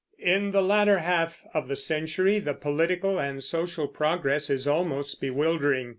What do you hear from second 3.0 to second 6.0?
and social progress is almost bewildering.